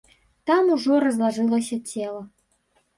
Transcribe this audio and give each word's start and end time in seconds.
Там 0.49 0.71
ужо 0.77 0.95
разлажылася 1.05 1.81
цела. 1.95 2.21